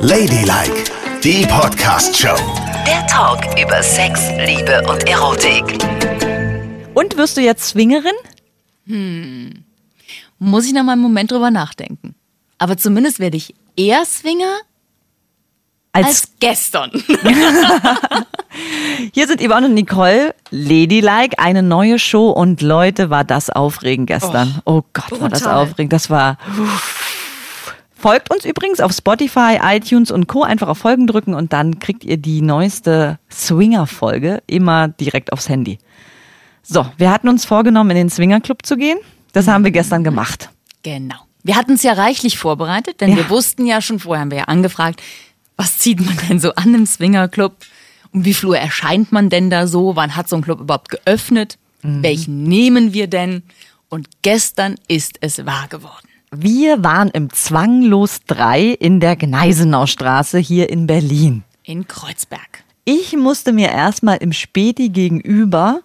[0.00, 0.84] Ladylike,
[1.22, 2.36] die Podcast-Show.
[2.86, 5.64] Der Talk über Sex, Liebe und Erotik.
[6.94, 8.14] Und wirst du jetzt Swingerin?
[10.38, 12.14] Muss ich noch mal einen Moment drüber nachdenken.
[12.58, 14.60] Aber zumindest werde ich eher Swinger
[15.92, 16.90] als gestern.
[19.12, 24.60] Hier sind Yvonne und Nicole, Ladylike, eine neue Show und Leute, war das aufregend gestern.
[24.64, 25.56] Oh, Gott, war das brutal.
[25.56, 25.92] aufregend.
[25.92, 26.38] Das war.
[27.98, 30.44] Folgt uns übrigens auf Spotify, iTunes und Co.
[30.44, 35.78] Einfach auf Folgen drücken und dann kriegt ihr die neueste Swinger-Folge immer direkt aufs Handy.
[36.62, 38.98] So, wir hatten uns vorgenommen, in den Swinger-Club zu gehen.
[39.32, 40.48] Das haben wir gestern gemacht.
[40.84, 41.16] Genau.
[41.42, 43.16] Wir hatten es ja reichlich vorbereitet, denn Ja.
[43.16, 45.02] wir wussten ja schon vorher, haben wir ja angefragt,
[45.56, 47.56] was zieht man denn so an im Swingerclub?
[48.12, 49.96] Um wie viel Uhr erscheint man denn da so?
[49.96, 51.58] Wann hat so ein Club überhaupt geöffnet?
[51.82, 52.02] Mhm.
[52.02, 53.42] Welchen nehmen wir denn?
[53.88, 56.07] Und gestern ist es wahr geworden.
[56.30, 61.42] Wir waren im Zwanglos 3 in der Gneisenaustraße hier in Berlin.
[61.62, 62.64] In Kreuzberg.
[62.84, 65.80] Ich musste mir erstmal im Späti gegenüber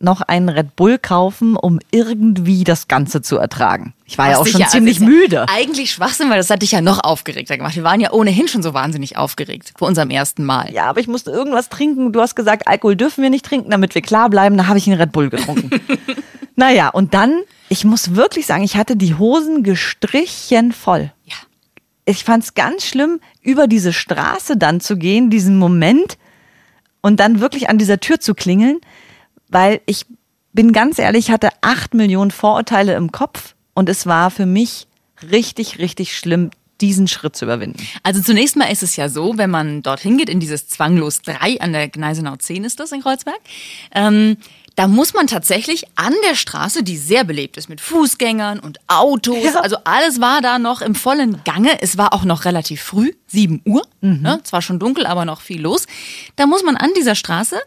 [0.00, 3.92] noch einen Red Bull kaufen, um irgendwie das Ganze zu ertragen.
[4.06, 5.46] Ich war ja auch schon also ziemlich ja müde.
[5.48, 7.76] Eigentlich Schwachsinn, weil das hat dich ja noch aufgeregter gemacht.
[7.76, 10.72] Wir waren ja ohnehin schon so wahnsinnig aufgeregt vor unserem ersten Mal.
[10.72, 12.12] Ja, aber ich musste irgendwas trinken.
[12.12, 14.56] Du hast gesagt, Alkohol dürfen wir nicht trinken, damit wir klar bleiben.
[14.56, 15.70] Da habe ich einen Red Bull getrunken.
[16.56, 21.12] naja, und dann, ich muss wirklich sagen, ich hatte die Hosen gestrichen voll.
[21.24, 21.36] Ja.
[22.04, 26.18] ich fand es ganz schlimm, über diese Straße dann zu gehen, diesen Moment
[27.00, 28.80] und dann wirklich an dieser Tür zu klingeln,
[29.48, 30.04] weil ich
[30.52, 34.88] bin ganz ehrlich, ich hatte acht Millionen Vorurteile im Kopf und es war für mich
[35.30, 37.86] richtig, richtig schlimm, diesen Schritt zu überwinden.
[38.02, 41.60] Also zunächst mal ist es ja so, wenn man dorthin geht, in dieses Zwanglos 3
[41.60, 43.38] an der Gneisenau 10 ist das in Kreuzberg,
[43.94, 44.38] ähm,
[44.80, 49.44] da muss man tatsächlich an der Straße, die sehr belebt ist mit Fußgängern und Autos,
[49.44, 49.60] Ja.
[49.60, 51.82] also alles war da noch im vollen Gange.
[51.82, 54.40] Es war auch noch relativ früh, 7 Uhr, ne?
[54.42, 55.84] zwar schon dunkel, aber noch viel los.
[56.36, 57.60] Da muss man an dieser Straße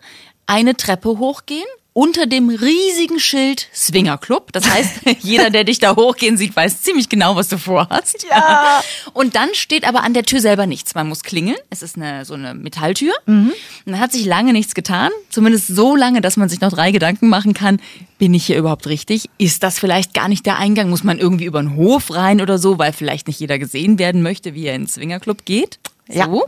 [0.47, 1.67] eine Treppe hochgehen.
[1.95, 4.51] Unter dem riesigen Schild Swinger Club.
[4.51, 8.25] Das heißt, jeder, der dich da hochgehen sieht, weiß ziemlich genau, was du vorhast.
[8.29, 8.81] Ja.
[9.13, 10.95] Und dann steht aber an der Tür selber nichts.
[10.95, 11.57] Man muss klingeln.
[11.69, 13.13] Es ist eine, so eine Metalltür.
[13.27, 13.53] Und
[13.85, 15.11] dann hat sich lange nichts getan.
[15.29, 17.79] Zumindest so lange, dass man sich noch drei Gedanken machen kann.
[18.17, 19.29] Bin ich hier überhaupt richtig?
[19.37, 20.89] Ist das vielleicht gar nicht der Eingang?
[20.89, 24.23] Muss man irgendwie über den Hof rein oder so, weil vielleicht nicht jeder gesehen werden
[24.23, 25.77] möchte, wie er in den Swingerclub geht?
[26.09, 26.25] Ja.
[26.25, 26.45] So.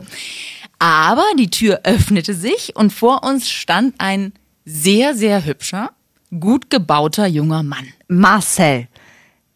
[0.78, 4.32] Aber die Tür öffnete sich und vor uns stand ein
[4.66, 5.92] sehr, sehr hübscher,
[6.38, 7.86] gut gebauter junger Mann.
[8.08, 8.88] Marcel,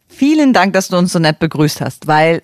[0.08, 2.42] vielen Dank, dass du uns so nett begrüßt hast, weil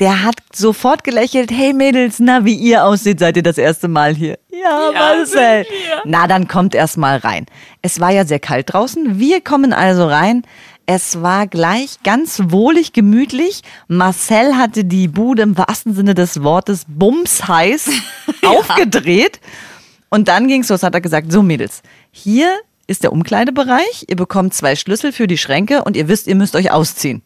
[0.00, 4.14] der hat sofort gelächelt, hey Mädels, na, wie ihr aussieht, seid ihr das erste Mal
[4.14, 4.38] hier?
[4.50, 5.64] Ja, Marcel.
[6.04, 7.46] Na, dann kommt erst mal rein.
[7.82, 9.18] Es war ja sehr kalt draußen.
[9.18, 10.42] Wir kommen also rein.
[10.86, 13.62] Es war gleich ganz wohlig, gemütlich.
[13.88, 17.90] Marcel hatte die Bude im wahrsten Sinne des Wortes bumsheiß
[18.44, 19.40] aufgedreht.
[20.10, 22.54] Und dann ging's los, hat er gesagt, so Mädels, hier
[22.86, 26.56] ist der Umkleidebereich, ihr bekommt zwei Schlüssel für die Schränke und ihr wisst, ihr müsst
[26.56, 27.22] euch ausziehen.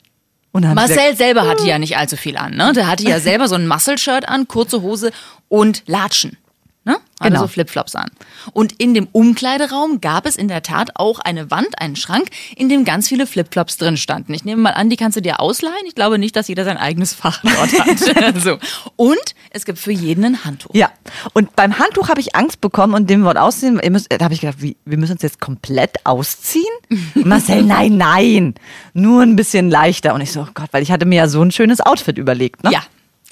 [0.52, 2.72] Marcel selber hatte ja nicht allzu viel an, ne?
[2.74, 5.10] Der hatte ja selber so ein Muscle-Shirt an, kurze Hose
[5.48, 6.36] und Latschen.
[6.84, 6.94] Ne?
[7.20, 7.42] Hatte Genau.
[7.42, 8.10] so Flipflops an.
[8.52, 12.68] Und in dem Umkleideraum gab es in der Tat auch eine Wand, einen Schrank, in
[12.68, 14.34] dem ganz viele Flipflops drin standen.
[14.34, 15.86] Ich nehme mal an, die kannst du dir ausleihen.
[15.86, 18.36] Ich glaube nicht, dass jeder sein eigenes Fach dort hat.
[18.42, 18.58] so.
[18.96, 20.74] Und es gibt für jeden ein Handtuch.
[20.74, 20.90] Ja,
[21.34, 24.60] und beim Handtuch habe ich Angst bekommen und dem Wort ausziehen, da habe ich gedacht,
[24.60, 26.64] wie, wir müssen uns jetzt komplett ausziehen?
[27.14, 28.54] Marcel, nein, nein,
[28.92, 30.14] nur ein bisschen leichter.
[30.14, 32.64] Und ich so, oh Gott, weil ich hatte mir ja so ein schönes Outfit überlegt.
[32.64, 32.72] Ne?
[32.72, 32.82] Ja.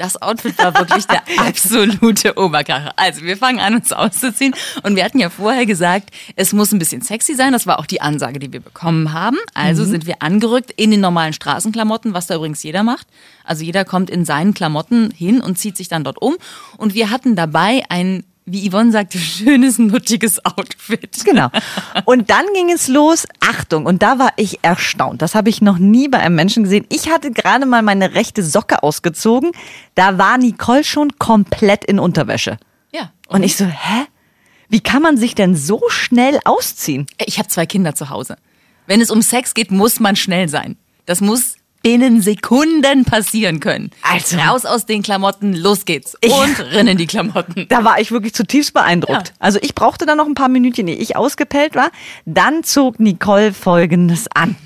[0.00, 2.94] Das Outfit war wirklich der absolute Oberkracher.
[2.96, 4.54] Also, wir fangen an, uns auszuziehen.
[4.82, 7.52] Und wir hatten ja vorher gesagt, es muss ein bisschen sexy sein.
[7.52, 9.36] Das war auch die Ansage, die wir bekommen haben.
[9.52, 13.08] Also sind wir angerückt in den normalen Straßenklamotten, was da übrigens jeder macht.
[13.44, 16.36] Also jeder kommt in seinen Klamotten hin und zieht sich dann dort um.
[16.78, 21.24] Und wir hatten dabei ein, wie Yvonne sagte, schönes, nuttiges Outfit.
[21.24, 21.48] Genau.
[22.04, 23.26] Und dann ging es los.
[23.40, 25.22] Achtung, und da war ich erstaunt.
[25.22, 26.86] Das habe ich noch nie bei einem Menschen gesehen.
[26.88, 29.52] Ich hatte gerade mal meine rechte Socke ausgezogen.
[29.94, 32.58] Da war Nicole schon komplett in Unterwäsche.
[32.92, 33.12] Ja.
[33.28, 34.06] Und ich so, hä?
[34.68, 37.06] Wie kann man sich denn so schnell ausziehen?
[37.26, 38.36] Ich habe zwei Kinder zu Hause.
[38.86, 40.76] Wenn es um Sex geht, muss man schnell sein.
[41.06, 43.90] Das muss binnen Sekunden passieren können.
[44.02, 46.16] Also- Raus aus den Klamotten, los geht's.
[46.20, 47.66] Ich- Und rein in die Klamotten.
[47.68, 49.28] Da war ich wirklich zutiefst beeindruckt.
[49.28, 49.34] Ja.
[49.38, 51.90] Also ich brauchte dann noch ein paar Minütchen, ehe ich ausgepellt war.
[52.26, 54.56] Dann zog Nicole Folgendes an.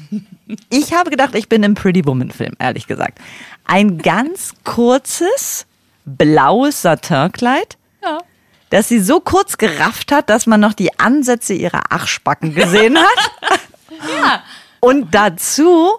[0.71, 3.19] Ich habe gedacht, ich bin im Pretty Woman Film, ehrlich gesagt.
[3.65, 5.67] Ein ganz kurzes,
[6.05, 8.19] blaues Satinkleid, Ja.
[8.71, 13.61] das sie so kurz gerafft hat, dass man noch die Ansätze ihrer Achsbacken gesehen hat.
[14.21, 14.43] Ja.
[14.81, 15.93] Und dazu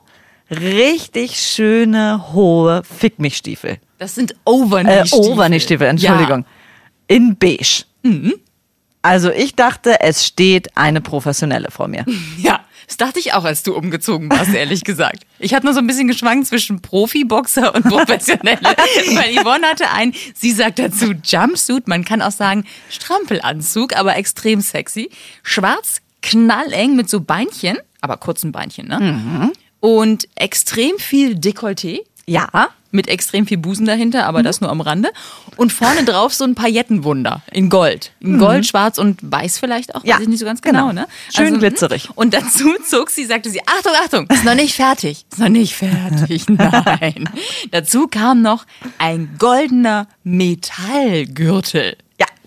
[0.52, 3.78] richtig schöne, hohe Fick-mich-Stiefel.
[3.98, 5.20] Das sind Äh, Overknee-Stiefel.
[5.32, 6.46] Overknee-Stiefel, Entschuldigung.
[7.08, 7.86] In beige.
[9.02, 12.06] Also ich dachte, es steht eine Professionelle vor mir.
[12.08, 12.14] Ja.
[12.52, 15.26] ja, das dachte ich auch, als du umgezogen warst, ehrlich gesagt.
[15.40, 18.60] Ich hatte nur so ein bisschen geschwankt zwischen Profiboxer und Professionelle.
[18.62, 24.62] Weil Yvonne hatte ein, sie sagt dazu Jumpsuit, man kann auch sagen Strampelanzug, aber extrem
[24.62, 25.10] sexy.
[25.44, 29.00] Schwarz, knalleng mit so Beinchen, aber kurzen Beinchen, ne?
[29.00, 29.52] Mhm.
[29.86, 32.00] Und extrem viel Dekolleté.
[32.26, 32.70] Ja.
[32.90, 35.12] Mit extrem viel Busen dahinter, aber das nur am Rande.
[35.58, 38.12] Und vorne drauf so ein Paillettenwunder in Gold.
[38.20, 40.02] In Gold, Schwarz und Weiß vielleicht auch.
[40.02, 40.10] Mhm.
[40.10, 41.02] Ja, Weiß ich nicht so ganz genau, genau.
[41.02, 41.08] ne?
[41.36, 41.60] Schön mhm.
[41.60, 42.10] glitzerig.
[42.16, 45.24] Und dazu zog sie, sagte sie, Achtung, Achtung, ist noch nicht fertig.
[45.32, 47.30] Ist noch nicht fertig, nein.
[47.70, 48.66] dazu kam noch
[48.98, 51.96] ein goldener Metallgürtel.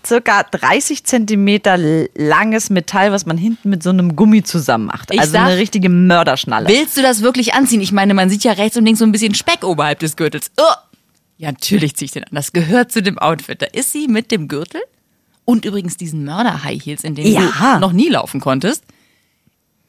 [0.05, 1.77] Circa 30 Zentimeter
[2.15, 5.11] langes Metall, was man hinten mit so einem Gummi zusammen macht.
[5.11, 6.67] Ich also sag- eine richtige Mörderschnalle.
[6.69, 7.81] Willst du das wirklich anziehen?
[7.81, 10.51] Ich meine, man sieht ja rechts und links so ein bisschen Speck oberhalb des Gürtels.
[10.57, 10.63] Oh.
[11.37, 12.29] Ja, natürlich ziehe ich den an.
[12.33, 13.61] Das gehört zu dem Outfit.
[13.61, 14.81] Da ist sie mit dem Gürtel
[15.45, 17.75] und übrigens diesen Mörder-High Heels, in denen Ja.
[17.75, 18.83] du noch nie laufen konntest,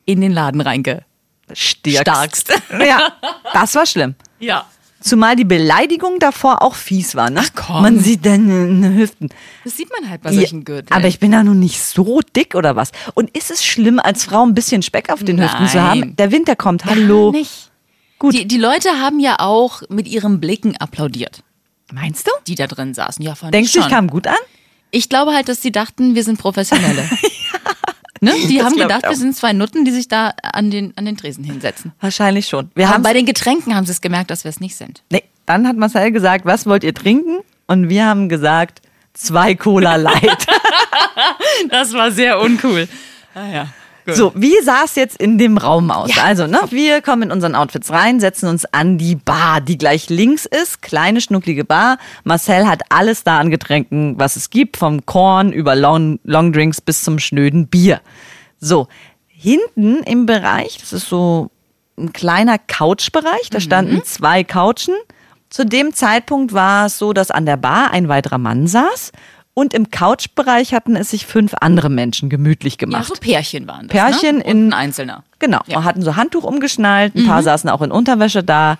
[0.04, 2.52] in den Laden reingestarkst.
[2.84, 3.12] Ja,
[3.52, 4.14] das war schlimm.
[4.38, 4.64] Ja.
[5.00, 7.30] Zumal die Beleidigung davor auch fies war.
[7.30, 7.40] Ne?
[7.42, 7.82] Ach, komm.
[7.82, 9.30] Man sieht deine Hüften.
[9.64, 10.92] Das sieht man halt bei solchen Gürteln.
[10.94, 12.92] Aber ich bin da nun nicht so dick oder was.
[13.14, 15.86] Und ist es schlimm, als Frau ein bisschen Speck auf den Hüften zu Nein.
[15.86, 16.16] haben?
[16.16, 17.32] Der Winter kommt, hallo.
[17.32, 17.70] nicht.
[18.18, 18.34] Gut.
[18.34, 21.42] Die, die Leute haben ja auch mit ihren Blicken applaudiert,
[21.90, 22.30] Meinst du?
[22.46, 23.24] die da drin saßen.
[23.24, 24.36] Ja, fand Denkst du, ich kam gut an?
[24.90, 27.08] Ich glaube halt, dass sie dachten, wir sind Professionelle.
[28.20, 28.32] ne?
[28.48, 31.16] Die Das haben gedacht, wir sind zwei Nutten, die sich da an den, an den
[31.16, 31.92] Tresen hinsetzen.
[32.00, 32.70] Wahrscheinlich schon.
[32.74, 35.02] Wir haben bei den Getränken haben sie es gemerkt, dass wir es nicht sind.
[35.10, 37.40] nee, dann hat Marcel gesagt, was wollt ihr trinken?
[37.66, 38.82] Und wir haben gesagt,
[39.14, 40.46] zwei Cola Light.
[41.68, 42.88] Das war sehr uncool.
[43.34, 43.66] Ah ja.
[44.06, 44.16] Gut.
[44.16, 46.10] So, wie sah es jetzt in dem Raum aus?
[46.22, 50.08] Also, ne, wir kommen in unseren Outfits rein, setzen uns an die Bar, die gleich
[50.08, 50.82] links ist.
[50.82, 51.98] Kleine, schnucklige Bar.
[52.24, 54.76] Marcel hat alles da an Getränken, was es gibt.
[54.76, 58.00] Vom Korn über Long, Longdrinks bis zum schnöden Bier.
[58.58, 58.88] So,
[59.26, 61.50] hinten im Bereich, das ist so
[61.98, 64.94] ein kleiner Couchbereich, da standen zwei Couchen.
[65.50, 69.12] Zu dem Zeitpunkt war es so, dass an der Bar ein weiterer Mann saß.
[69.54, 73.06] Und im Couchbereich hatten es sich fünf andere Menschen gemütlich Ja, gemacht.
[73.08, 73.96] so Pärchen waren das.
[73.96, 74.44] Pärchen ne?
[74.44, 75.24] in- ein Einzelner.
[75.38, 75.84] Genau, Ja.
[75.84, 78.78] hatten so Handtuch umgeschnallt, ein paar saßen auch in Unterwäsche da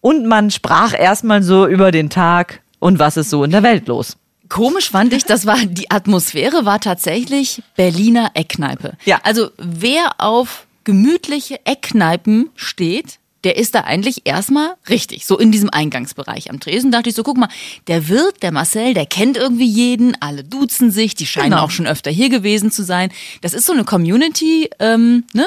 [0.00, 3.86] und man sprach erstmal so über den Tag und was ist so in der Welt
[3.88, 4.16] los.
[4.48, 8.92] Komisch fand ich, das war die Atmosphäre war tatsächlich Berliner Eckkneipe.
[9.04, 9.18] Ja.
[9.24, 15.70] Also wer auf gemütliche Eckkneipen steht, der ist da eigentlich erstmal richtig, so in diesem
[15.70, 16.90] Eingangsbereich am Tresen.
[16.90, 17.48] Dachte ich so, guck mal,
[17.86, 21.62] der Wirt, der Marcel, der kennt irgendwie jeden, alle duzen sich, die scheinen Genau.
[21.62, 23.12] auch schon öfter hier gewesen zu sein.
[23.42, 25.46] Das ist so eine Community, ähm, ne?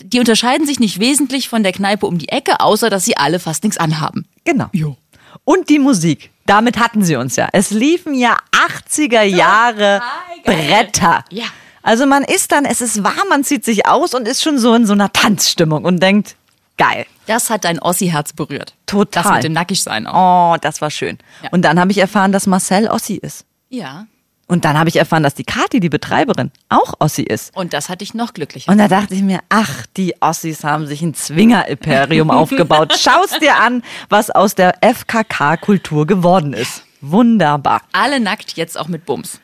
[0.00, 3.38] Die unterscheiden sich nicht wesentlich von der Kneipe um die Ecke, außer dass sie alle
[3.40, 4.26] fast nichts anhaben.
[4.44, 4.66] Genau.
[4.72, 4.98] Jo.
[5.44, 6.30] Und die Musik.
[6.44, 7.48] Damit hatten sie uns ja.
[7.52, 10.02] Es liefen ja 80er Jahre
[10.44, 11.24] Bretter.
[11.30, 11.46] Ja.
[11.82, 14.74] Also man ist dann, es ist warm, man zieht sich aus und ist schon so
[14.74, 16.36] in so einer Tanzstimmung und denkt,
[16.78, 17.06] geil.
[17.26, 18.74] Das hat dein Ossi-Herz berührt.
[18.86, 19.22] Total.
[19.22, 20.54] Das mit dem Nackigsein auch.
[20.54, 21.18] Oh, das war schön.
[21.42, 21.50] Ja.
[21.50, 23.44] Und dann habe ich erfahren, dass Marcel Ossi ist.
[23.68, 24.06] Ja.
[24.46, 27.54] Und dann habe ich erfahren, dass die Kathi, die Betreiberin, auch Ossi ist.
[27.54, 28.72] Und das hatte ich noch glücklicher.
[28.72, 32.98] Und da dachte ich mir, ach, die Ossis haben sich ein Zwinger-Imperium aufgebaut.
[32.98, 36.84] Schau's dir an, was aus der FKK-Kultur geworden ist.
[37.02, 37.82] Wunderbar.
[37.92, 39.38] Alle nackt, jetzt auch mit Bums.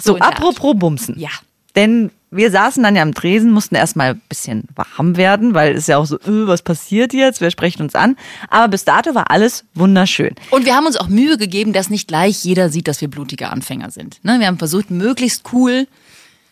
[0.00, 1.18] So, in der apropos Bumsen.
[1.18, 1.30] Ja.
[1.76, 5.86] Denn wir saßen dann ja am Tresen, mussten erstmal ein bisschen warm werden, weil es
[5.86, 7.40] ja auch so, öh, was passiert jetzt?
[7.40, 8.16] Wir sprechen uns an.
[8.48, 10.34] Aber bis dato war alles wunderschön.
[10.50, 13.48] Und wir haben uns auch Mühe gegeben, dass nicht gleich jeder sieht, dass wir blutige
[13.50, 14.18] Anfänger sind.
[14.24, 14.40] Ne?
[14.40, 15.86] Wir haben versucht, möglichst cool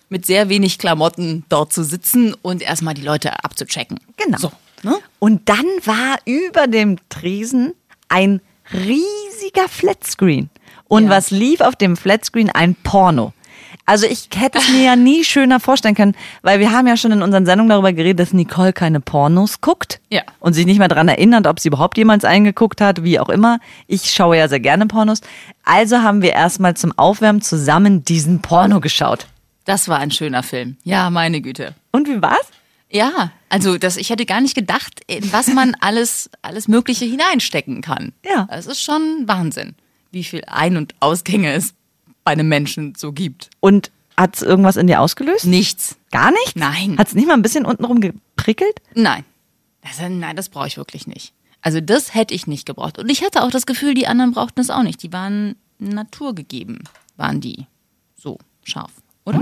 [0.08, 3.98] mit sehr wenig Klamotten dort zu sitzen und erstmal die Leute abzuchecken.
[4.16, 4.38] Genau.
[4.38, 4.52] So,
[4.84, 4.96] ne?
[5.18, 7.72] Und dann war über dem Tresen
[8.08, 8.40] ein
[8.72, 10.50] riesiger Flatscreen.
[10.86, 11.10] Und Ja.
[11.10, 12.50] was lief auf dem Flatscreen?
[12.50, 13.32] Ein Porno.
[13.86, 17.12] Also ich hätte es mir ja nie schöner vorstellen können, weil wir haben ja schon
[17.12, 20.22] in unseren Sendungen darüber geredet, dass Nicole keine Pornos guckt Ja.
[20.40, 23.58] und sich nicht mehr daran erinnert, ob sie überhaupt jemals eingeguckt hat, wie auch immer.
[23.86, 25.20] Ich schaue ja sehr gerne Pornos.
[25.64, 29.26] Also haben wir erstmal zum Aufwärmen zusammen diesen Porno geschaut.
[29.64, 30.76] Das war ein schöner Film.
[30.84, 31.74] Ja, meine Güte.
[31.90, 32.46] Und wie war's?
[32.90, 37.80] Ja, also das, ich hätte gar nicht gedacht, in was man alles, alles Mögliche hineinstecken
[37.80, 38.12] kann.
[38.24, 38.46] Ja.
[38.50, 39.74] Es ist schon Wahnsinn,
[40.12, 41.74] wie viel Ein- und Ausgänge es
[42.24, 43.50] bei einem Menschen so gibt.
[43.60, 45.44] Und hat's irgendwas in dir ausgelöst?
[45.46, 45.96] Nichts.
[46.10, 46.56] Gar nichts?
[46.56, 46.96] Nein.
[46.98, 48.80] Hat's nicht mal ein bisschen untenrum geprickelt?
[48.94, 49.24] Nein.
[49.82, 51.32] Also, nein, das brauche ich wirklich nicht.
[51.60, 52.98] Also das hätte ich nicht gebraucht.
[52.98, 55.02] Und ich hatte auch das Gefühl, die anderen brauchten es auch nicht.
[55.02, 56.80] Die waren naturgegeben,
[57.16, 57.66] waren die
[58.16, 58.90] so scharf,
[59.24, 59.40] oder?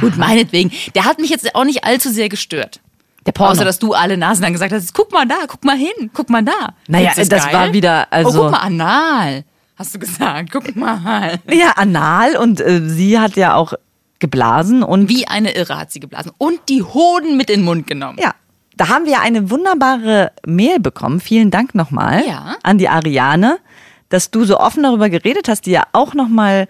[0.00, 0.70] Gut, meinetwegen.
[0.94, 2.80] Der hat mich jetzt auch nicht allzu sehr gestört.
[3.26, 3.52] Der Porno.
[3.52, 6.28] Außer, dass du alle Nasen dann gesagt hast, guck mal da, guck mal hin, guck
[6.28, 6.74] mal da.
[6.88, 7.52] Naja, das geil?
[7.52, 9.44] war wieder, also- Oh, guck mal, anal.
[9.82, 11.40] Hast du gesagt, guck mal.
[11.50, 13.72] Ja, anal und äh, sie hat ja auch
[14.20, 16.30] geblasen und Wie eine Irre hat sie geblasen.
[16.38, 18.16] Und die Hoden mit in den Mund genommen.
[18.22, 18.32] ja,
[18.76, 21.18] da haben wir eine wunderbare Mail bekommen.
[21.18, 22.54] Vielen Dank nochmal Ja.
[22.62, 23.58] an die Ariane,
[24.08, 26.68] dass du so offen darüber geredet hast, die ja auch nochmal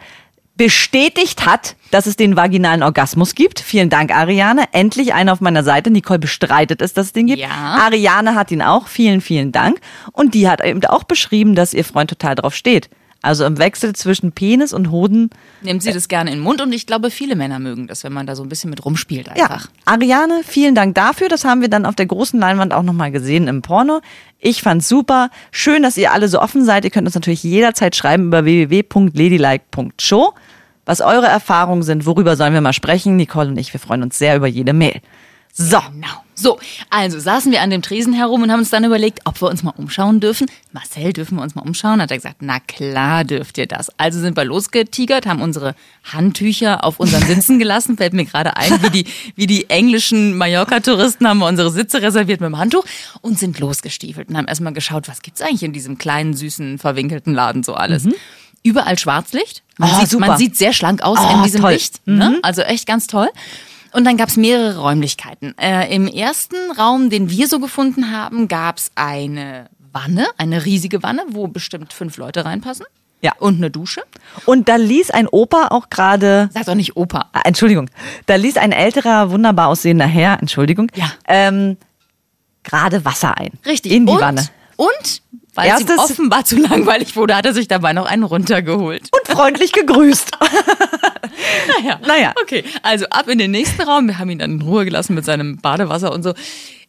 [0.57, 3.59] bestätigt hat, dass es den vaginalen Orgasmus gibt.
[3.61, 4.65] Vielen Dank, Ariane.
[4.73, 5.91] Endlich eine auf meiner Seite.
[5.91, 7.41] Nicole bestreitet es, dass es den gibt.
[7.41, 7.49] Ja.
[7.51, 8.87] Ariane hat ihn auch.
[8.87, 9.81] Vielen, vielen Dank.
[10.13, 12.89] Und die hat eben auch beschrieben, dass ihr Freund total drauf steht.
[13.25, 15.31] Also im Wechsel zwischen Penis und Hoden
[15.63, 18.13] Nimmt sie das gerne in den Mund und ich glaube, viele Männer mögen das, wenn
[18.13, 19.69] man da so ein bisschen mit rumspielt Ja, einfach.
[19.85, 21.29] Ariane, vielen Dank dafür.
[21.29, 24.01] Das haben wir dann auf der großen Leinwand auch nochmal gesehen im Porno.
[24.41, 25.31] Ich fand's super.
[25.53, 26.85] Schön, dass ihr alle so offen seid.
[26.85, 30.33] Ihr könnt uns natürlich jederzeit schreiben über www.ladylike.show,
[30.85, 32.07] was eure Erfahrungen sind.
[32.07, 33.15] Worüber sollen wir mal sprechen?
[33.15, 35.01] Nicole und ich, wir freuen uns sehr über jede Mail.
[35.53, 35.79] So.
[35.93, 36.22] Genau.
[36.35, 36.59] So,
[36.91, 39.63] also saßen wir an dem Tresen herum und haben uns dann überlegt, ob wir uns
[39.63, 40.47] mal umschauen dürfen.
[40.73, 42.01] Marcel, dürfen wir uns mal umschauen?
[42.01, 43.91] Hat er gesagt, na klar dürft ihr das.
[43.99, 45.75] Also sind wir losgetigert, haben unsere
[46.11, 47.97] Handtücher auf unseren Sitzen gelassen.
[47.99, 49.05] Fällt mir gerade ein, wie die,
[49.37, 52.85] wie die englischen Mallorca-Touristen haben wir unsere Sitze reserviert mit dem Handtuch
[53.21, 57.35] und sind losgestiefelt und haben erstmal geschaut, was gibt's eigentlich in diesem kleinen, süßen, verwinkelten
[57.35, 58.09] Laden so alles.
[58.63, 59.63] Überall Schwarzlicht.
[59.77, 61.73] Man, Oh, sieht, man sieht sehr schlank aus Oh, in diesem toll.
[61.73, 62.01] Licht.
[62.07, 62.39] Ne?
[62.43, 63.29] Also echt ganz toll.
[63.93, 65.57] Und dann gab's mehrere Räumlichkeiten.
[65.59, 71.23] Äh, Im ersten Raum, den wir so gefunden haben, gab's eine Wanne, eine riesige Wanne,
[71.29, 72.87] wo bestimmt fünf Leute reinpassen.
[73.21, 73.33] Ja.
[73.39, 74.03] Und eine Dusche.
[74.47, 77.29] Und da ließ ein Opa auch gerade, Sag doch nicht Opa.
[77.33, 77.89] ah, Entschuldigung,
[78.27, 81.13] da ließ ein älterer, wunderbar aussehender Herr, Entschuldigung, Ja.
[81.29, 81.77] ähm,
[82.65, 83.51] gerade Wasser ein.
[83.65, 83.93] Richtig.
[83.93, 84.45] In die und, Wanne.
[84.77, 85.23] Und,
[85.55, 89.09] weil es ihm offenbar zu langweilig wurde, hat er sich dabei noch einen runtergeholt.
[89.13, 90.31] Und freundlich gegrüßt.
[91.79, 92.01] Naja.
[92.07, 92.35] Naja.
[92.43, 94.07] Okay, also ab in den nächsten Raum.
[94.07, 96.35] Wir haben ihn dann in Ruhe gelassen mit seinem Badewasser und so.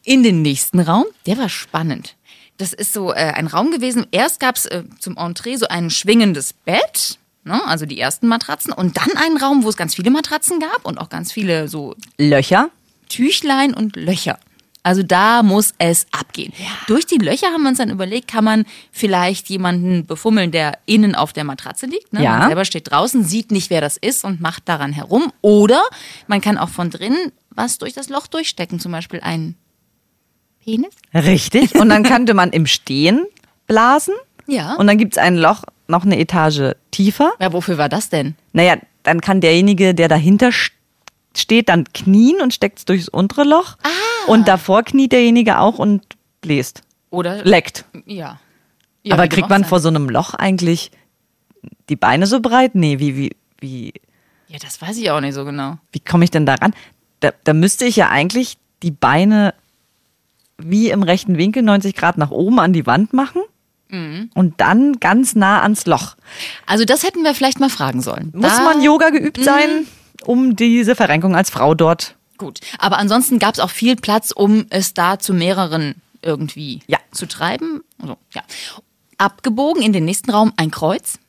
[0.03, 2.15] In den nächsten Raum, der war spannend.
[2.58, 4.05] Das ist so äh, ein Raum gewesen.
[4.12, 7.65] Erst gab's äh, zum Entree so ein schwingendes Bett, ne?
[7.65, 8.74] also die ersten Matratzen.
[8.74, 11.96] Und dann einen Raum, wo es ganz viele Matratzen gab und auch ganz viele so
[12.17, 12.70] Löcher.
[13.10, 14.39] Tüchlein und Löcher.
[14.84, 16.52] Also da muss es abgehen.
[16.88, 21.16] Durch die Löcher haben wir uns dann überlegt, kann man vielleicht jemanden befummeln, der innen
[21.16, 22.12] auf der Matratze liegt.
[22.12, 22.22] Ne?
[22.22, 22.38] Ja.
[22.40, 25.32] Man selber steht draußen, sieht nicht, wer das ist und macht daran herum.
[25.42, 25.82] Oder
[26.28, 29.56] man kann auch von drinnen was durch das Loch durchstecken, zum Beispiel ein
[30.63, 30.94] Penis.
[31.13, 31.75] Richtig.
[31.75, 33.25] Und dann könnte man im Stehen
[33.68, 34.16] blasen.
[34.48, 34.74] Ja.
[34.75, 37.32] Und dann gibt's ein Loch noch eine Etage tiefer.
[37.40, 38.36] Ja, wofür war das denn?
[38.54, 40.72] Naja, dann kann derjenige, der dahinter st-
[41.38, 43.78] steht, dann knien und steckt's durchs untere Loch.
[43.84, 43.90] Ah.
[44.28, 46.04] Und davor kniet derjenige auch und
[46.42, 46.82] bläst.
[47.10, 47.86] Oder Leckt.
[48.06, 48.40] ja.
[49.04, 49.70] ja Aber kriegt man sei.
[49.70, 50.92] vor so einem Loch eigentlich
[51.90, 52.75] die Beine so breit?
[52.75, 53.94] Nee, wie, wie, wie,
[54.48, 55.78] Ja, das weiß ich auch nicht so genau.
[55.92, 56.74] wie komme ich denn da ran?
[57.20, 59.54] Da, da müsste ich ja eigentlich die Beine
[60.58, 63.42] wie im rechten Winkel 90 Grad nach oben an die Wand machen.
[63.90, 64.30] Mhm.
[64.34, 66.16] Und dann ganz nah ans Loch.
[66.66, 68.32] Also das hätten wir vielleicht mal fragen sollen.
[68.36, 69.86] Muss Da- man Yoga geübt sein,
[70.27, 74.65] um diese Verrenkung als Frau dort Gut, aber ansonsten gab es auch viel Platz, um
[74.70, 76.98] es da zu mehreren irgendwie Ja.
[77.12, 77.82] zu treiben.
[78.01, 78.42] Also, ja.
[79.18, 81.20] Abgebogen in den nächsten Raum ein Kreuz,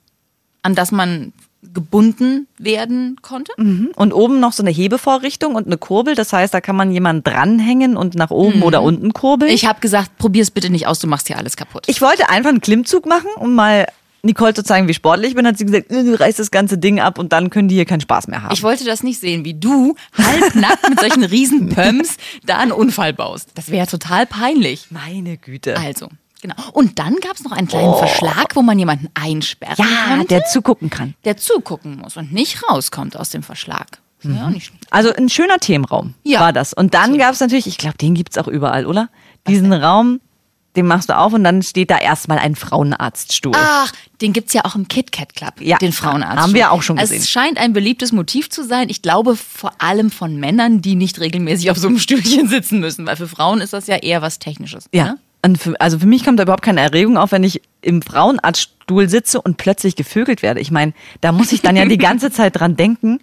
[0.63, 1.33] an das man
[1.63, 3.53] gebunden werden konnte.
[3.57, 6.15] Und oben noch so eine Hebevorrichtung und eine Kurbel.
[6.15, 9.51] Das heißt, da kann man jemanden dranhängen und nach oben oder unten kurbeln.
[9.51, 9.55] Mhm.
[9.55, 11.85] Ich habe gesagt, probier's bitte nicht aus, du machst hier alles kaputt.
[11.87, 13.87] Ich wollte einfach einen Klimmzug machen, um mal
[14.25, 15.47] Nicole zu zeigen, wie sportlich ich bin.
[15.47, 17.85] Hat sie gesagt, "Äh, du reißt das ganze Ding ab und dann können die hier
[17.85, 18.53] keinen Spaß mehr haben.
[18.53, 23.13] Ich wollte das nicht sehen, wie du halbnackt mit solchen riesen Pumps da einen Unfall
[23.13, 23.51] baust.
[23.55, 24.87] Das wäre total peinlich.
[24.91, 25.77] Meine Güte.
[25.79, 26.09] Also,
[26.43, 26.55] genau.
[26.73, 30.27] Und dann gab es noch einen kleinen Verschlag, wo man jemanden einsperren ja, konnte.
[30.29, 31.15] der zugucken kann.
[31.25, 33.99] der zugucken muss und nicht rauskommt aus dem Verschlag.
[34.21, 34.51] Ist Ja.
[34.91, 36.41] Also ein schöner Themenraum Ja.
[36.41, 36.73] war das.
[36.73, 39.11] Und dann gab es natürlich, ich glaube, den gibt's auch überall, oder?
[39.47, 40.21] Diesen Raum,
[40.77, 43.53] den machst du auf und dann steht da erstmal ein Frauenarztstuhl.
[43.55, 46.43] Ach, den gibt's ja auch im KitKat Club, Ja, den Frauenarzt.
[46.43, 47.19] haben wir auch schon gesehen.
[47.19, 48.89] Es scheint ein beliebtes Motiv zu sein.
[48.89, 53.07] Ich glaube vor allem von Männern, die nicht regelmäßig auf so einem Stühlchen sitzen müssen,
[53.07, 54.89] weil für Frauen ist das ja eher was Technisches.
[54.93, 55.05] Ja.
[55.05, 55.19] Ne?
[55.43, 59.09] Und für, also für mich kommt da überhaupt keine Erregung auf, wenn ich im Frauenarztstuhl
[59.11, 60.61] sitze und plötzlich gevögelt werde.
[60.61, 63.21] Ich meine, da muss ich dann ja die ganze Zeit dran denken,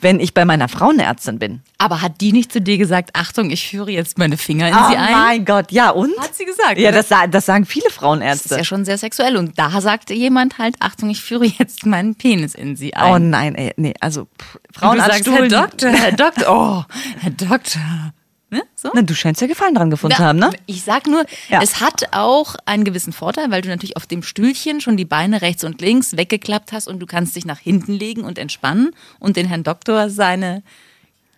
[0.00, 1.60] wenn ich bei meiner Frauenärztin bin.
[1.78, 4.88] Aber hat die nicht zu dir gesagt, Achtung, ich führe jetzt meine Finger in oh
[4.90, 5.12] sie ein?
[5.12, 6.16] mein Gott, ja und?
[6.18, 8.56] Hat sie gesagt, Ja, das, das sagen viele Das ist Frauenärzte.
[8.56, 9.36] ja schon sehr sexuell.
[9.36, 13.30] Und da sagte jemand halt, Achtung, ich führe jetzt meinen Penis in sie oh ein.
[13.30, 15.26] nein, ey, nee, also pff, Und du sagst.
[15.26, 16.84] Herr Doktor, Herr Doktor, oh,
[17.20, 18.12] Herr Doktor.
[18.48, 18.62] Ne?
[18.76, 18.90] So?
[18.94, 20.50] Na, du scheinst ja Gefallen dran gefunden zu haben, ne?
[20.66, 21.60] Ich sag nur, Ja.
[21.62, 25.42] es hat auch einen gewissen Vorteil, weil du natürlich auf dem Stühlchen schon die Beine
[25.42, 29.36] rechts und links weggeklappt hast und du kannst dich nach hinten legen und entspannen und
[29.36, 30.62] den Herrn Doktor seine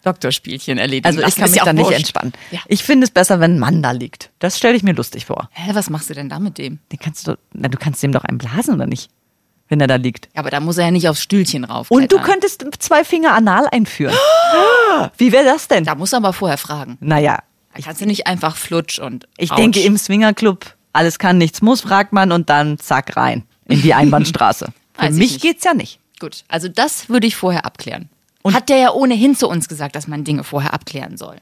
[0.04, 1.06] Doktorspielchen erledigen.
[1.06, 2.32] Also ich kann mich da nicht entspannen.
[2.50, 2.60] Ja.
[2.68, 4.30] Ich finde es besser, wenn ein Mann da liegt.
[4.38, 5.48] Das stelle ich mir lustig vor.
[5.52, 6.78] Hä, was machst du denn da mit dem?
[6.92, 9.10] Den kannst du, na, du kannst dem doch einen blasen oder nicht?
[9.68, 10.26] Wenn er da liegt.
[10.34, 11.90] Ja, aber da muss er ja nicht aufs Stühlchen rauf.
[11.90, 14.14] Und du könntest zwei Finger anal einführen.
[15.18, 15.84] Wie wäre das denn?
[15.84, 16.96] Da musst du aber vorher fragen.
[17.00, 17.38] Naja,
[17.74, 19.28] Da kannst du nicht einfach flutsch und.
[19.36, 19.56] ich ouch.
[19.56, 23.92] denke im Swingerclub, alles kann, nichts muss, fragt man und dann zack rein in die
[23.94, 24.72] Einbahnstraße.
[24.94, 26.00] Für mich geht's ja nicht.
[26.18, 28.08] Gut, also das würde ich vorher abklären.
[28.42, 31.36] Und hat der ja ohnehin zu uns gesagt, dass man Dinge vorher abklären soll.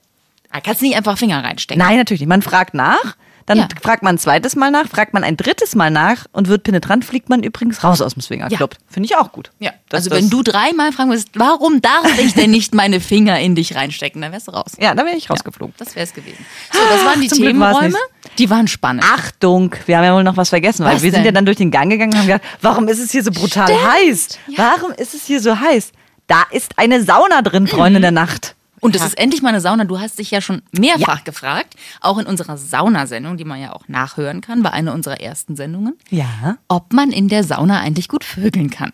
[0.53, 1.83] Da kannst du nicht einfach Finger reinstecken.
[1.83, 2.29] Nein, natürlich nicht.
[2.29, 3.17] Man fragt nach,
[3.47, 3.69] dann Ja.
[3.81, 7.05] fragt man ein zweites Mal nach, fragt man ein drittes Mal nach und wird penetrant,
[7.05, 8.75] fliegt man übrigens raus aus dem Swingerclub.
[8.89, 9.51] Finde ich auch gut.
[9.61, 13.55] Ja, also wenn du dreimal fragen würdest, warum darf ich denn nicht meine Finger in
[13.55, 14.73] dich reinstecken, dann wärst du raus.
[14.81, 15.75] Ja, da wäre ich rausgeflogen.
[15.79, 16.45] Das wäre es gewesen.
[16.73, 17.99] So, das waren die war's Themenräume.
[18.39, 19.05] Die waren spannend.
[19.05, 21.35] Achtung, wir haben ja wohl noch was vergessen, weil Was wir sind ja denn?
[21.37, 23.93] dann durch den Gang gegangen und haben gedacht, warum ist es hier so brutal Stimmt.
[23.93, 24.29] heiß?
[24.57, 25.93] Warum ist es hier so heiß?
[26.27, 28.56] Da ist eine Sauna drin, Freunde der Nacht.
[28.87, 29.85] Und es ist endlich mal eine Sauna.
[29.85, 33.89] Du hast dich ja schon mehrfach gefragt, auch in unserer Saunasendung, die man ja auch
[33.89, 38.25] nachhören kann, war eine unserer ersten Sendungen, Ja, ob man in der Sauna eigentlich gut
[38.25, 38.93] vögeln kann.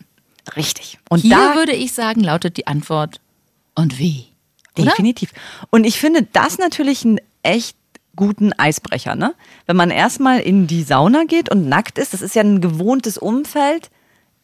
[0.57, 0.99] richtig.
[1.09, 3.21] Und Hier da würde ich sagen, lautet die Antwort
[3.75, 4.27] und wie?
[4.79, 4.91] Oder?
[4.91, 5.33] Definitiv.
[5.71, 7.77] Und ich finde das natürlich einen echt
[8.17, 9.35] guten Eisbrecher, ne?
[9.67, 13.17] Wenn man erstmal in die Sauna geht und nackt ist, das ist ja ein gewohntes
[13.19, 13.91] Umfeld.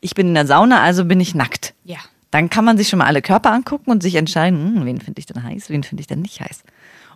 [0.01, 1.75] Ich bin in der Sauna, also bin ich nackt.
[1.85, 1.99] Ja.
[2.31, 5.19] Dann kann man sich schon mal alle Körper angucken und sich entscheiden, hm, wen finde
[5.19, 6.63] ich denn heiß, wen finde ich denn nicht heiß.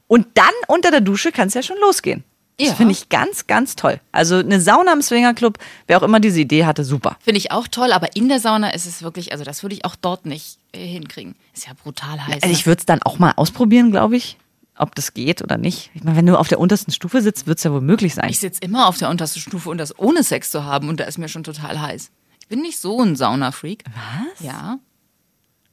[0.07, 2.25] Und dann unter der Dusche kann es ja schon losgehen.
[2.59, 2.75] Das Ja.
[2.75, 3.99] finde ich ganz, ganz toll.
[4.13, 7.17] Also eine Sauna im Swingerclub, wer auch immer diese Idee hatte, super.
[7.21, 9.85] Finde ich auch toll, aber in der Sauna ist es wirklich, also das würde ich
[9.85, 11.35] auch dort nicht äh, hinkriegen.
[11.55, 12.35] Ist ja brutal heiß.
[12.37, 12.53] Also ne?
[12.53, 14.37] ich würde es dann auch mal ausprobieren, glaube ich,
[14.77, 15.91] ob das geht oder nicht.
[15.95, 18.29] Ich meine, wenn du auf der untersten Stufe sitzt, wird es ja wohl möglich sein.
[18.29, 21.05] Ich sitze immer auf der untersten Stufe und das ohne Sex zu haben und da
[21.05, 22.11] ist mir schon total heiß.
[22.41, 23.85] Ich bin nicht so ein Saunafreak.
[23.87, 24.45] Was?
[24.45, 24.79] Ja.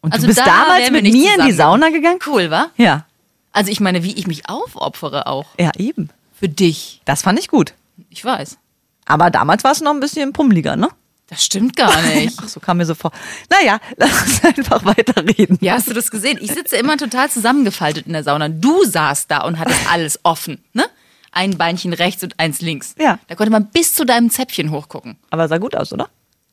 [0.01, 1.51] Und Also du bist da damals mit mir in die.
[1.51, 2.19] Sauna gegangen?
[2.25, 2.67] Cool, wa?
[2.77, 3.05] Ja.
[3.51, 5.47] Also ich meine, wie ich mich aufopfere auch.
[5.59, 6.09] Ja, eben.
[6.39, 7.01] Für dich.
[7.05, 7.73] Das fand ich gut.
[8.09, 8.57] Ich weiß.
[9.05, 10.87] Aber damals war es noch ein bisschen pummeliger, ne?
[11.27, 12.37] Das stimmt gar nicht.
[12.41, 13.11] Ach, so kam mir so vor.
[13.49, 15.57] Naja, lass uns einfach weiterreden.
[15.61, 16.37] Ja, hast du das gesehen?
[16.41, 18.49] Ich sitze immer total zusammengefaltet in der Sauna.
[18.49, 20.85] Du saßt da und hattest alles offen, ne?
[21.31, 22.95] Ein Beinchen rechts und eins links.
[22.97, 23.19] Ja.
[23.27, 25.17] Da konnte man bis zu deinem Zäpfchen hochgucken.
[25.29, 26.09] Aber sah gut aus, oder?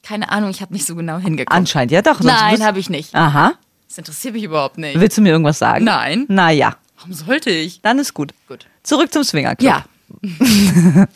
[0.07, 1.51] Keine Ahnung, ich habe nicht so genau hingeguckt.
[1.51, 2.21] Anscheinend ja doch.
[2.21, 3.13] Nein, habe ich nicht.
[3.13, 3.55] Aha.
[3.89, 5.01] Das interessiert mich überhaupt nicht.
[5.01, 5.85] Willst du mir irgendwas sagen?
[5.85, 6.27] Nein.
[6.29, 7.81] Naja, Warum sollte ich?
[7.83, 8.33] dann ist gut.
[8.47, 8.67] Gut.
[8.85, 9.69] Zurück zum Swingerclub.
[9.69, 9.85] Ja.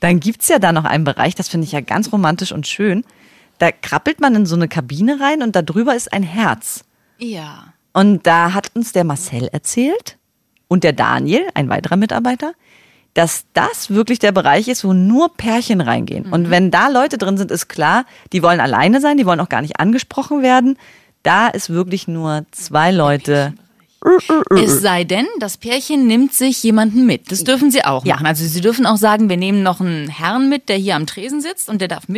[0.00, 3.04] Dann gibt's ja da noch einen Bereich, das finde ich ja ganz romantisch und schön.
[3.58, 6.84] Da krabbelt man in so eine Kabine rein und da drüber ist ein Herz.
[7.18, 7.72] Ja.
[7.92, 10.16] Und da hat uns der Marcel erzählt
[10.68, 12.52] und der Daniel, ein weiterer Mitarbeiter,
[13.16, 16.32] dass das wirklich der Bereich ist, wo nur Pärchen reingehen.
[16.32, 19.48] Und wenn da Leute drin sind, ist klar, die wollen alleine sein, die wollen auch
[19.48, 20.76] gar nicht angesprochen werden.
[21.22, 23.54] Da ist wirklich nur zwei Leute.
[24.56, 27.32] Es sei denn, das Pärchen nimmt sich jemanden mit.
[27.32, 28.14] Das dürfen sie auch Ja.
[28.14, 28.26] machen.
[28.26, 31.40] Also sie dürfen auch sagen, wir nehmen noch einen Herrn mit, der hier am Tresen
[31.40, 32.08] sitzt und der darf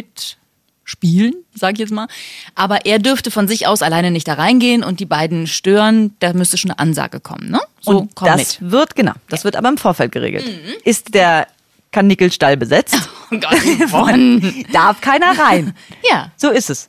[0.88, 2.09] mitspielen, sag ich jetzt mal.
[2.55, 6.14] Aber er dürfte von sich aus alleine nicht da reingehen und die beiden stören.
[6.20, 7.61] Da müsste schon eine Ansage kommen, ne?
[7.81, 8.70] So, und komm das mit.
[8.72, 10.44] wird, genau, das wird aber im Vorfeld geregelt.
[10.85, 11.46] Ist der
[11.92, 12.96] Kanickelstall besetzt,
[13.31, 13.62] Oh Gott,
[14.72, 15.74] darf keiner rein.
[16.11, 16.31] ja.
[16.37, 16.87] So ist es.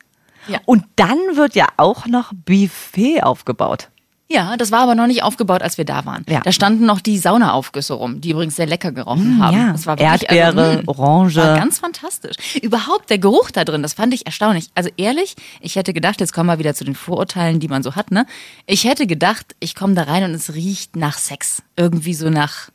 [0.48, 0.58] Ja.
[0.64, 3.88] Und dann wird ja auch noch Buffet aufgebaut.
[4.32, 6.24] Ja, das war aber noch nicht aufgebaut, als wir da waren.
[6.28, 6.40] Ja.
[6.40, 9.56] Da standen noch die Saunaaufgüsse rum, die übrigens sehr lecker gerochen Mm, haben.
[9.56, 9.72] ja.
[9.72, 11.36] Das war wirklich, Erdbeere, also, mm, Orange.
[11.36, 12.36] War ganz fantastisch.
[12.62, 14.68] Überhaupt der Geruch da drin, das fand ich erstaunlich.
[14.76, 17.96] Also ehrlich, ich hätte gedacht, jetzt kommen wir wieder zu den Vorurteilen, die man so
[17.96, 18.24] hat, ne?
[18.66, 21.62] Ich hätte gedacht, ich komme da rein und es riecht nach Sex.
[21.76, 22.68] Irgendwie so nach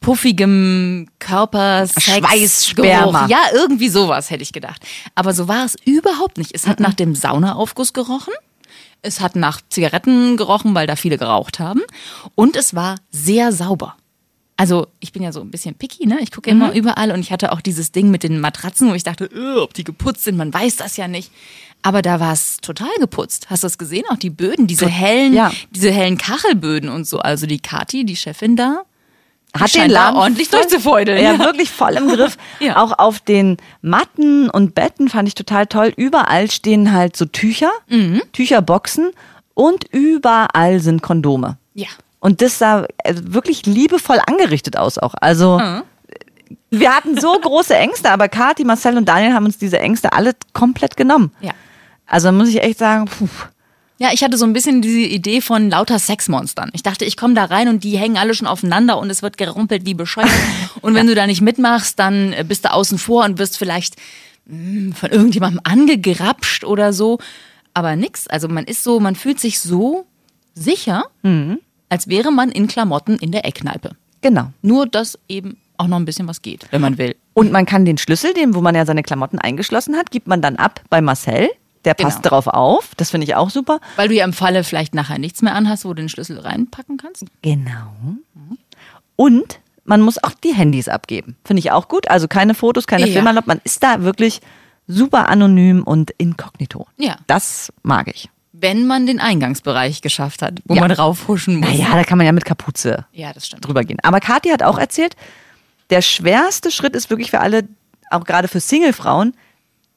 [0.00, 3.20] puffigem Körper, Sex, Schweiß, Sperma.
[3.26, 3.28] Geruch.
[3.30, 4.82] Ja, irgendwie sowas hätte ich gedacht.
[5.14, 6.52] Aber so war es überhaupt nicht.
[6.54, 8.32] Es hat nach dem Saunaaufguss gerochen.
[9.02, 11.80] Es hat nach Zigaretten gerochen, weil da viele geraucht haben.
[12.34, 13.96] Und es war sehr sauber.
[14.56, 16.18] Also ich bin ja so ein bisschen picky, ne?
[16.20, 19.04] Ich gucke immer überall und ich hatte auch dieses Ding mit den Matratzen, wo ich
[19.04, 21.30] dachte, "Äh, ob die geputzt sind, man weiß das ja nicht.
[21.82, 23.50] Aber da war es total geputzt.
[23.50, 24.04] Hast du das gesehen?
[24.10, 25.52] Auch die Böden, diese hellen, ja.
[25.70, 27.20] diese hellen Kachelböden und so.
[27.20, 28.82] Also die Kati, die Chefin da,
[29.58, 31.22] Hat den Laden ordentlich durchzufeudeln.
[31.22, 32.36] Ja, wirklich voll im Griff.
[32.60, 32.76] Ja.
[32.82, 35.92] Auch auf den Matten und Betten fand ich total toll.
[35.96, 38.20] Überall stehen halt so Tücher, Mhm.
[38.32, 39.10] Tücherboxen
[39.54, 41.56] und überall sind Kondome.
[41.74, 41.86] Ja.
[42.20, 45.14] Und das sah äh, wirklich liebevoll angerichtet aus auch.
[45.20, 45.82] Also Mhm.
[46.70, 50.32] wir hatten so große Ängste, aber Kathi, Marcel und Daniel haben uns diese Ängste alle
[50.52, 51.32] komplett genommen.
[51.40, 51.52] Ja.
[52.06, 53.28] Also muss ich echt sagen, puh,
[54.00, 56.70] Ja, ich hatte so ein bisschen diese Idee von lauter Sexmonstern.
[56.72, 59.36] Ich dachte, ich komme da rein und die hängen alle schon aufeinander und es wird
[59.36, 60.30] gerumpelt wie bescheuert.
[60.80, 63.96] Und wenn du da nicht mitmachst, dann äh, bist du außen vor und wirst vielleicht
[64.46, 67.18] mh, von irgendjemandem angegrapscht oder so.
[67.74, 68.28] Aber nix.
[68.28, 70.06] Also man ist so, man fühlt sich so
[70.54, 71.04] sicher,
[71.88, 73.96] als wäre man in Klamotten in der Eckkneipe.
[74.20, 74.52] Genau.
[74.62, 77.16] Nur, dass eben auch noch ein bisschen was geht, wenn man will.
[77.34, 80.42] Und man kann den Schlüssel, den, wo man ja seine Klamotten eingeschlossen hat, gibt man
[80.42, 81.48] dann ab bei Marcel.
[81.84, 82.30] Der passt Genau.
[82.30, 82.90] drauf auf.
[82.96, 83.80] Das finde ich auch super.
[83.96, 86.96] Weil du ja im Falle vielleicht nachher nichts mehr anhast, wo du den Schlüssel reinpacken
[86.96, 87.24] kannst.
[87.42, 87.92] Genau.
[89.16, 91.36] Und man muss auch die Handys abgeben.
[91.44, 92.08] Finde ich auch gut.
[92.10, 93.12] Also keine Fotos, keine Ja.
[93.12, 93.28] Filme.
[93.30, 93.46] erlaubt.
[93.46, 94.40] Man ist da wirklich
[94.86, 96.86] super anonym und inkognito.
[96.98, 97.16] Ja.
[97.26, 98.28] Das mag ich.
[98.52, 100.80] Wenn man den Eingangsbereich geschafft hat, wo Ja.
[100.80, 101.68] man raufhuschen muss.
[101.70, 103.98] Naja, da kann man ja mit Kapuze Ja, drüber gehen.
[104.02, 105.14] Aber Kathi hat auch erzählt,
[105.90, 107.68] der schwerste Schritt ist wirklich für alle,
[108.10, 109.34] auch gerade für Singlefrauen,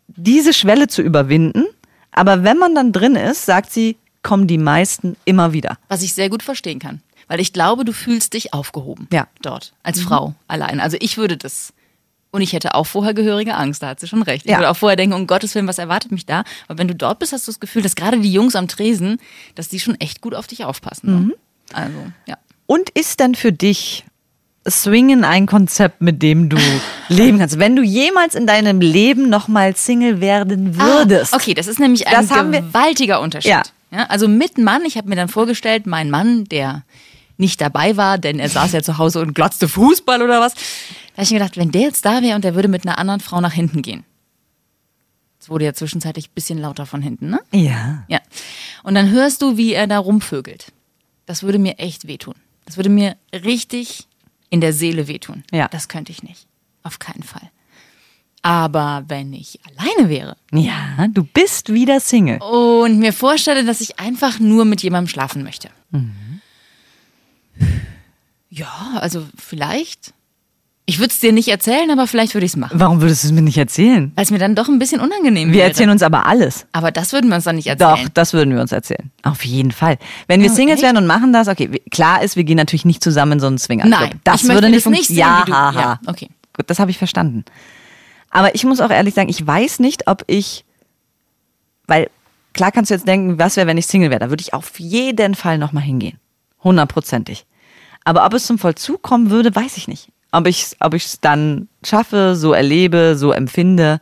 [0.08, 1.66] diese Schwelle zu überwinden.
[2.12, 5.78] Aber wenn man dann drin ist, sagt sie, kommen die meisten immer wieder.
[5.88, 7.02] Was ich sehr gut verstehen kann.
[7.28, 9.08] Weil ich glaube, du fühlst dich aufgehoben.
[9.12, 9.28] Ja.
[9.42, 9.74] Dort.
[9.84, 10.80] Als Frau allein.
[10.80, 11.74] Also ich würde das.
[12.30, 14.46] Und ich hätte auch vorher gehörige Angst, da hat sie schon recht.
[14.46, 14.58] Ich Ja.
[14.60, 16.44] würde auch vorher denken, um Gottes Willen, was erwartet mich da?
[16.68, 19.20] Aber wenn du dort bist, hast du das Gefühl, dass gerade die Jungs am Tresen,
[19.56, 21.28] dass die schon echt gut auf dich aufpassen.
[21.28, 21.34] Ne?
[21.74, 21.98] Also,
[22.28, 22.38] ja.
[22.68, 24.06] Und ist denn für dich
[24.70, 26.58] Swingen ein Konzept, mit dem du
[27.10, 27.58] leben kannst?
[27.60, 31.34] Wenn du jemals in deinem Leben nochmal Single werden würdest.
[31.34, 33.50] Ah, okay, das ist nämlich ein wir- gewaltiger Unterschied.
[33.52, 33.64] Ja.
[33.94, 36.84] Ja, also mit Mann, ich habe mir dann vorgestellt, mein Mann, der
[37.38, 40.54] nicht dabei war, denn er saß ja zu Hause und glotzte Fußball oder was.
[40.54, 40.60] Da
[41.18, 43.20] habe ich mir gedacht, wenn der jetzt da wäre und der würde mit einer anderen
[43.20, 44.06] Frau nach hinten gehen.
[45.42, 47.40] Es wurde ja zwischenzeitlich ein bisschen lauter von hinten, ne?
[47.52, 48.04] Ja.
[48.08, 48.20] Ja.
[48.84, 50.68] Und dann hörst du, wie er da rumvögelt.
[51.26, 52.36] Das würde mir echt wehtun.
[52.66, 54.08] Das würde mir richtig
[54.52, 55.44] in der Seele wehtun.
[55.52, 55.68] Ja.
[55.70, 56.46] Das könnte ich nicht.
[56.84, 57.50] Auf keinen Fall.
[58.44, 62.40] Aber wenn ich alleine wäre Ja, du bist wieder Single.
[62.42, 65.70] und mir vorstelle, dass ich einfach nur mit jemandem schlafen möchte.
[68.50, 70.14] Ja, also vielleicht.
[70.92, 72.78] Ich würde es dir nicht erzählen, aber vielleicht würde ich es machen.
[72.78, 74.12] Warum würdest du es mir nicht erzählen?
[74.16, 75.70] Weil es mir dann doch ein bisschen unangenehm Wir wäre.
[75.70, 76.66] erzählen uns aber alles.
[76.74, 78.10] aber das würden wir uns dann nicht Doch, erzählen.
[78.14, 79.10] das würden wir uns erzählen.
[79.24, 79.98] Auf jeden Fall.
[80.28, 80.84] Wenn wir Oh, Singles echt?
[80.84, 83.48] werden und machen das, okay, wir- klar ist, wir gehen natürlich nicht zusammen in so
[83.48, 83.98] einen Swingerclub.
[84.00, 85.18] Nein, das würde nicht funktionieren.
[85.28, 85.80] Ja, haha.
[85.82, 86.28] ja, okay.
[86.58, 87.46] Gut, das habe ich verstanden.
[88.30, 90.66] Aber ich muss auch ehrlich sagen, ich weiß nicht, ob ich,
[91.88, 92.10] weil
[92.54, 94.20] klar kannst du jetzt denken, was wäre, wenn ich Single wäre?
[94.20, 96.18] Da würde ich auf jeden Fall nochmal hingehen.
[96.66, 97.46] Hundertprozentig.
[98.04, 100.10] Aber ob es zum Vollzug kommen würde, weiß ich nicht.
[100.32, 104.00] Ob ich es ob ich's dann schaffe, so erlebe, so empfinde.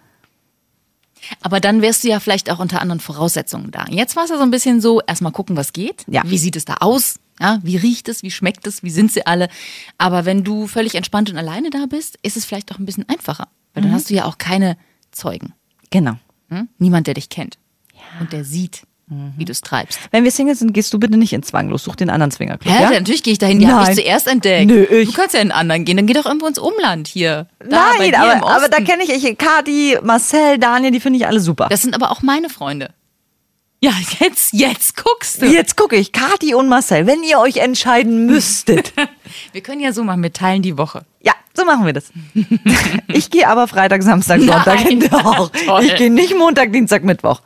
[1.41, 3.85] Aber dann wärst du ja vielleicht auch unter anderen Voraussetzungen da.
[3.89, 6.05] Jetzt war es ja so ein bisschen so, erstmal gucken, was geht.
[6.07, 6.21] Ja.
[6.25, 7.19] Wie sieht es da aus?
[7.41, 8.23] Ja, wie riecht es?
[8.23, 8.83] Wie schmeckt es?
[8.83, 9.49] Wie sind sie alle?
[9.97, 13.07] Aber wenn du völlig entspannt und alleine da bist, ist es vielleicht auch ein bisschen
[13.09, 13.47] einfacher.
[13.73, 13.87] Weil Mhm.
[13.87, 14.77] dann hast du ja auch keine
[15.11, 15.53] Zeugen.
[15.89, 16.15] Genau.
[16.49, 16.67] Hm?
[16.77, 17.57] Niemand, der dich kennt.
[18.19, 19.34] Und der sieht, Mhm.
[19.38, 20.00] wie du es treibst.
[20.12, 22.72] Wenn wir Single sind, gehst du bitte nicht in Zwanglos, such den anderen Swingerclub.
[22.74, 22.84] Hä?
[22.84, 22.89] ja?
[22.91, 23.60] Natürlich gehe ich dahin.
[23.60, 24.67] Die habe ich zuerst entdeckt.
[24.67, 25.98] Nö, ich- Du kannst ja in einen anderen gehen.
[25.98, 27.48] Dann geh doch irgendwo ins Umland hier.
[27.60, 31.39] Da, Nein, aber, aber da kenne ich, ich Kati, Marcel, Daniel, die finde ich alle
[31.39, 31.67] super.
[31.69, 32.91] Das sind aber auch meine Freunde.
[33.82, 35.45] Ja, jetzt, jetzt guckst du.
[35.45, 38.91] Jetzt gucke ich, Kati und Marcel, wenn ihr euch entscheiden müsstet.
[39.54, 41.04] Wir können ja so machen, wir teilen die Woche.
[41.22, 42.12] ja, so machen wir das.
[43.08, 45.00] Ich gehe aber Freitag, Samstag, Sonntag Nein.
[45.10, 45.50] Doch.
[45.65, 45.84] toll.
[45.84, 47.41] Ich gehe nicht Montag, Dienstag, Mittwoch.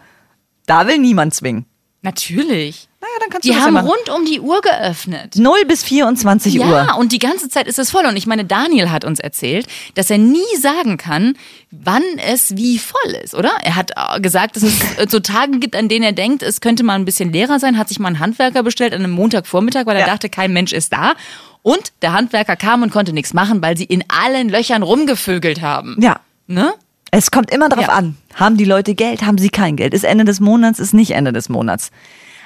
[0.66, 1.66] Da will niemand zwingen.
[2.02, 2.90] Natürlich.
[3.00, 3.88] Naja, dann kannst Die du das ja haben machen.
[3.88, 5.36] rund um die Uhr geöffnet.
[5.38, 6.98] 0 bis 24 Ja, Uhr.
[6.98, 8.06] und die ganze Zeit ist es voll.
[8.06, 11.36] Und ich meine, Daniel hat uns erzählt, dass er nie sagen kann,
[11.72, 13.52] wann es wie voll ist, oder?
[13.64, 16.60] Er hat äh, gesagt, dass es äh, so Tage gibt, an denen er denkt, es
[16.60, 19.86] könnte mal ein bisschen leerer sein, hat sich mal einen Handwerker bestellt an einem Montagvormittag,
[19.86, 20.08] weil er Ja.
[20.08, 21.14] dachte, kein Mensch ist da.
[21.62, 25.96] Und der Handwerker kam und konnte nichts machen, weil sie in allen Löchern rumgevögelt haben.
[26.02, 26.20] Ja.
[26.48, 26.74] Ne?
[27.16, 27.94] Es kommt immer darauf Ja.
[27.94, 28.18] an.
[28.34, 29.94] Haben die Leute Geld, haben sie kein Geld?
[29.94, 31.92] Ist Ende des Monats, ist nicht Ende des Monats.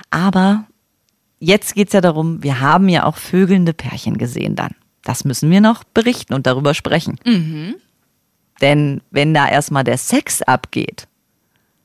[0.10, 0.66] Aber
[1.40, 4.72] jetzt geht's ja darum, wir haben ja auch vögelnde Pärchen gesehen dann.
[5.06, 7.18] Das müssen wir noch berichten und darüber sprechen.
[7.26, 7.76] Mhm.
[8.60, 11.08] Denn wenn da erstmal der Sex abgeht,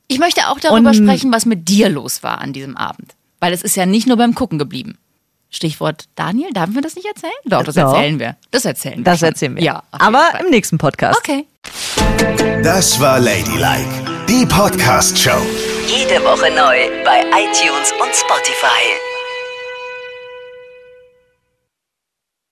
[0.09, 3.15] Ich möchte auch darüber Und- sprechen, was mit dir los war an diesem Abend.
[3.41, 4.99] Weil es ist ja nicht nur beim Gucken geblieben.
[5.51, 7.33] Stichwort Daniel, darf wir das nicht erzählen?
[7.47, 7.95] Doch, das Doch.
[7.95, 8.37] erzählen wir.
[8.51, 9.05] Das erzählen wir.
[9.05, 9.29] das schon.
[9.29, 9.63] erzählen wir.
[9.63, 10.41] Ja, Aber Fall.
[10.45, 11.19] im nächsten Podcast.
[11.19, 11.47] Okay.
[12.63, 15.43] Das war Ladylike, die Podcast-Show.
[15.89, 19.12] Jede Woche neu bei iTunes und Spotify.